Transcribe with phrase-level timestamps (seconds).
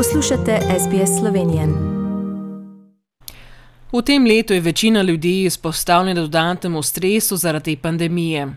[0.00, 1.66] Poslušate SBS Slovenije.
[3.92, 8.56] V tem letu je večina ljudi izpostavljena dodatnemu stresu zaradi pandemije.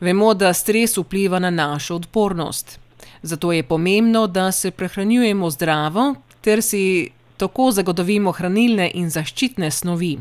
[0.00, 2.80] Vemo, da stres vpliva na našo odpornost.
[3.22, 10.18] Zato je pomembno, da se prehranjujemo zdravo ter si tako zagotovimo hranilne in zaščitne snovi.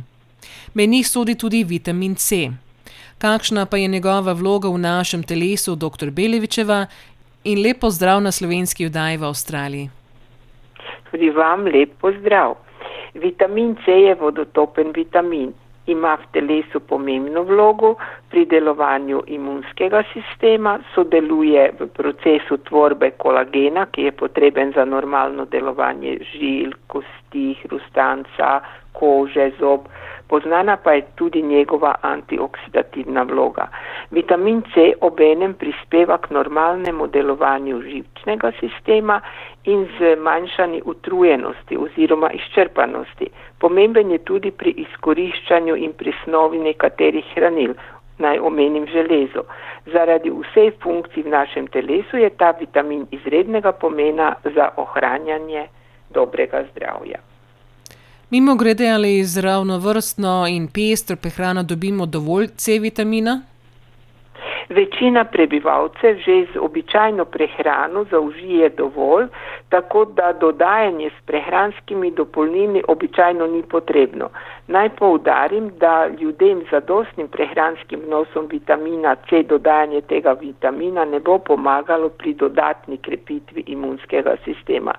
[0.74, 2.52] Med njih sodi tudi vitamin C.
[3.18, 6.10] Kakšna pa je njegova vloga v našem telesu, dr.
[6.10, 6.86] Belevičeva,
[7.44, 9.99] in lepo zdrav na slovenski vdaji v Avstraliji.
[11.12, 12.56] Tudi vam lepo zdrav.
[13.14, 15.54] Vitamin C je vodotopen vitamin.
[15.90, 17.96] Ima v telesu pomembno vlogo
[18.30, 26.20] pri delovanju imunskega sistema, sodeluje v procesu tvorbe kolagena, ki je potreben za normalno delovanje
[26.30, 28.60] žil, kosti, hrustanca,
[28.94, 29.90] kože, zob.
[30.30, 33.68] Poznana pa je tudi njegova antioksidativna vloga.
[34.12, 39.22] Vitamin C obenem prispeva k normalnemu delovanju živčnega sistema
[39.64, 43.30] in zmanjšanju utrujenosti oziroma izčrpanosti.
[43.60, 47.74] Pomemben je tudi pri izkoriščanju in pri snovi nekaterih hranil,
[48.18, 49.44] naj omenim železo.
[49.86, 55.68] Zaradi vseh funkcij v našem telesu je ta vitamin izrednega pomena za ohranjanje
[56.10, 57.29] dobrega zdravja.
[58.32, 63.42] Mimo grede ali z ravnovrstno in pestro prehrano dobimo dovolj C vitamina?
[64.70, 69.26] Večina prebivalcev že z običajno prehrano zaužije dovolj,
[69.70, 74.30] tako da dodajanje s prehranskimi dopolnilni običajno ni potrebno.
[74.68, 81.38] Naj poudarim, da ljudem z zadostnim prehranskim vnosom vitamina C dodajanje tega vitamina ne bo
[81.38, 84.94] pomagalo pri dodatni krepitvi imunskega sistema.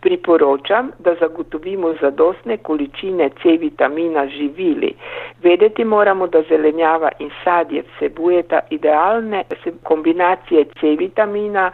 [0.00, 4.94] Priporočam, da zagotovimo zadostne količine C vitamina živili.
[5.42, 9.44] Vedeti moramo, da zelenjava in sadje vsebujeta idealne
[9.82, 11.70] kombinacije C vitamina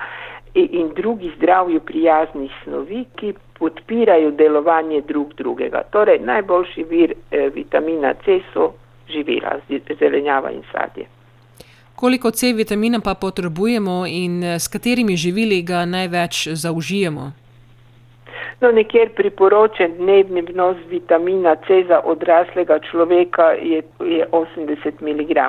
[0.57, 5.83] in drugih zdravju prijaznih snovi, ki podpirajo delovanje drug drugega.
[5.91, 8.73] Torej, najboljši vir eh, vitamina C so
[9.09, 9.61] živila,
[9.99, 11.07] zelenjava in sadje.
[11.95, 17.33] Koliko C vitamina pa potrebujemo in eh, s katerimi živili ga največ zaužijemo?
[18.61, 25.41] No, nekjer priporočen dnevni vnos vitamina C za odraslega človeka je, je 80 mg.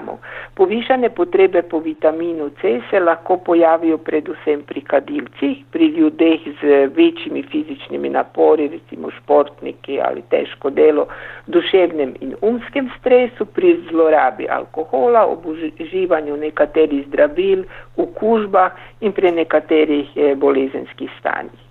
[0.56, 7.44] Povišane potrebe po vitaminu C se lahko pojavijo predvsem pri kadilcih, pri ljudeh z večjimi
[7.52, 11.08] fizičnimi napori, recimo športniki ali težko delo,
[11.48, 17.64] duševnem in umskem stresu, pri zlorabi alkohola, ob uživanju nekaterih zdravil,
[17.98, 21.67] okužbah in pri nekaterih eh, bolezenskih stanjih.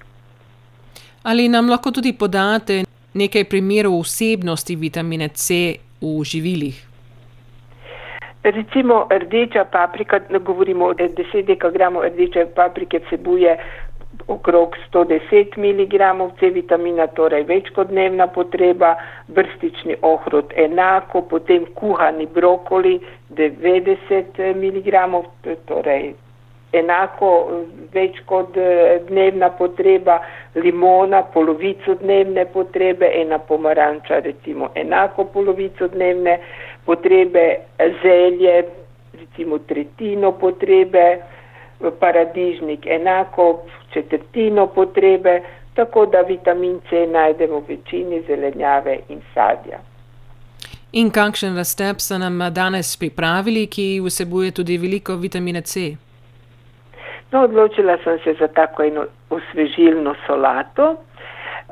[1.26, 2.84] Ali nam lahko tudi podate
[3.18, 6.76] nekaj primerov vsebnosti vitamina C v živilih?
[8.44, 13.56] Recimo rdeča paprika, ne govorimo o 10 dekagramov rdeče paprike, vsebuje
[14.28, 15.94] okrog 110 mg
[16.38, 18.92] C vitamina, torej več kot dnevna potreba,
[19.26, 23.00] brstični ohrod enako, potem kuhani brokoli
[23.34, 25.02] 90 mg,
[25.66, 26.14] torej
[26.76, 27.30] enako
[27.94, 30.20] več kot eh, dnevna potreba,
[30.54, 36.38] limona polovico dnevne potrebe, ena pomaranča recimo enako polovico dnevne
[36.84, 37.46] potrebe,
[38.02, 38.64] zelje
[39.20, 41.06] recimo tretjino potrebe,
[42.00, 43.62] paradižnik enako
[43.92, 45.42] četrtino potrebe,
[45.74, 49.78] tako da vitamin C najdemo v večini zelenjave in sadja.
[50.92, 55.96] In kakšen rastep so nam danes pripravili, ki vsebuje tudi veliko vitamina C?
[57.32, 60.96] No, odločila sem se za tako eno osvežilno solato.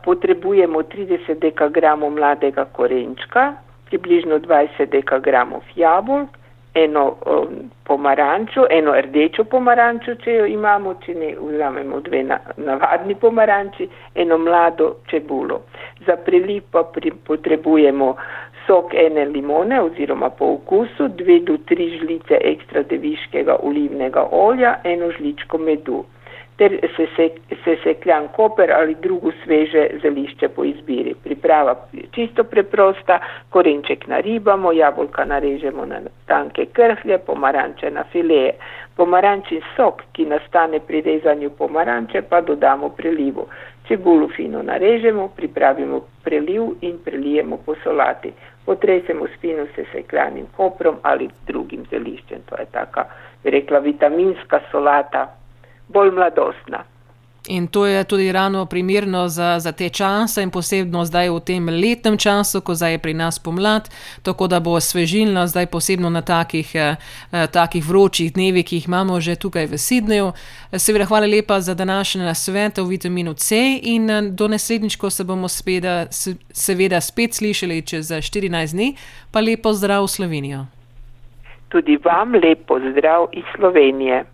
[0.05, 3.53] Potrebujemo 30 dekagramov mladega korenčka,
[3.89, 6.29] približno 20 dekagramov jabolk,
[6.75, 13.15] eno um, pomarančo, eno rdečo pomarančo, če jo imamo, če ne vzamemo dve na, navadni
[13.15, 15.61] pomaranči, eno mlado čebulo.
[16.07, 18.17] Za priliv pa pri, potrebujemo
[18.67, 25.11] sok ene limone oziroma po okusu, dve do tri žlice ekstra deviškega olivnega olja, eno
[25.19, 26.05] žličko medu
[26.57, 26.79] ter
[27.65, 31.15] sesekljan koper ali drugo sveže zelišče po izbiri.
[31.25, 33.19] Priprava je čisto preprosta,
[33.51, 38.53] korenček naribamo, jabolka narežemo na tanke krhlje, pomaranče na fileje.
[38.97, 43.49] Pomarančin sok, ki nastane pri rezanju pomaranče, pa dodamo prelivu.
[43.89, 48.33] Čebulo fino narežemo, pripravimo preliv in prelijemo po solati.
[48.65, 52.47] Potresemo spino se sekljanim koprom ali drugim zeliščem.
[52.49, 53.05] To je taka,
[53.43, 55.27] bi rekla, vitaminska solata
[55.89, 56.85] bolj mladostna.
[57.49, 61.69] In to je tudi ravno primerno za, za te čase in posebno zdaj v tem
[61.69, 63.91] letnem času, ko zdaj je pri nas pomlad,
[64.23, 66.97] tako da bo svežilno zdaj posebno na takih, eh,
[67.33, 70.33] eh takih vročih dnevih, ki jih imamo že tukaj v Sidneju.
[70.73, 75.25] Seveda hvala lepa za današnji svet o vitaminu C in eh, do naslednjič, ko se
[75.25, 76.07] bomo speda,
[76.53, 78.97] seveda spet slišali čez 14 dni,
[79.31, 80.67] pa lepo zdrav v Slovenijo.
[81.69, 84.34] Tudi vam lepo zdrav iz Slovenije.